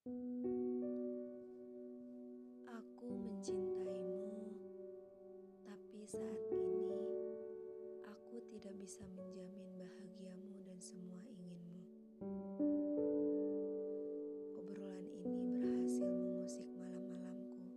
Aku 0.00 0.16
mencintaimu, 3.04 4.48
tapi 5.60 6.00
saat 6.08 6.40
ini 6.48 7.04
aku 8.08 8.40
tidak 8.48 8.80
bisa 8.80 9.04
menjamin 9.12 9.68
bahagiamu 9.76 10.56
dan 10.64 10.80
semua 10.80 11.20
inginmu. 11.28 11.84
Obrolan 14.56 15.04
ini 15.20 15.52
berhasil 15.60 16.08
mengusik 16.08 16.64
malam-malamku. 16.80 17.68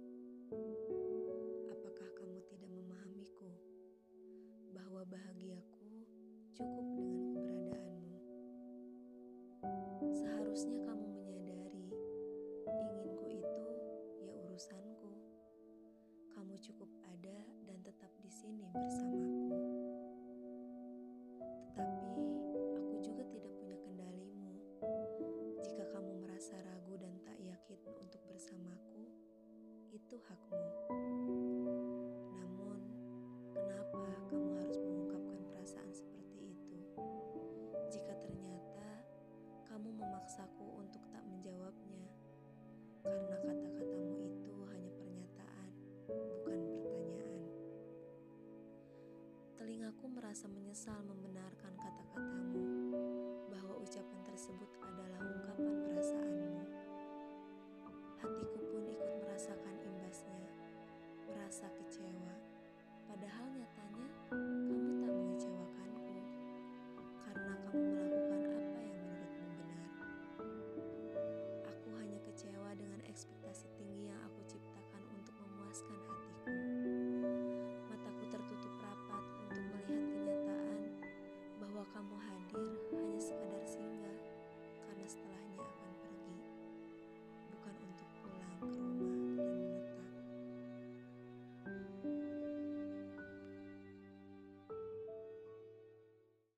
Apakah 1.76 2.08
kamu 2.16 2.40
tidak 2.48 2.72
memahamiku 2.72 3.52
bahwa 4.72 5.04
bahagiaku 5.12 6.08
cukup 6.56 6.88
dengan 6.96 7.20
keberadaanmu? 7.36 8.16
Seharusnya 10.16 10.80
kamu 10.88 11.13
cukup 16.64 16.88
ada 17.12 17.44
dan 17.68 17.76
tetap 17.84 18.08
di 18.24 18.32
sini 18.32 18.64
bersamaku. 18.72 19.52
Tetapi 21.76 22.24
aku 22.80 22.94
juga 23.04 23.24
tidak 23.28 23.52
punya 23.60 23.76
kendalimu. 23.84 24.56
Jika 25.60 25.84
kamu 25.92 26.24
merasa 26.24 26.56
ragu 26.64 26.96
dan 26.96 27.20
tak 27.28 27.36
yakin 27.44 27.80
untuk 28.00 28.24
bersamaku, 28.32 29.12
itu 29.92 30.16
hakmu. 30.24 30.64
Namun, 32.32 32.80
kenapa 33.52 34.08
kamu 34.32 34.56
harus 34.64 34.80
mengungkapkan 34.80 35.44
perasaan 35.52 35.92
seperti 35.92 36.48
itu? 36.48 36.80
Jika 37.92 38.16
ternyata 38.24 39.04
kamu 39.68 40.00
memaksaku 40.00 40.73
Telingaku 49.64 50.12
merasa 50.12 50.52
menyesal 50.52 51.00
membenarkan 51.08 51.72
kata-katamu 51.80 52.83
hadir 82.28 83.03